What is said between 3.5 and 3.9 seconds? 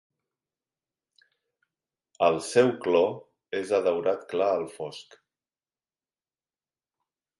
és de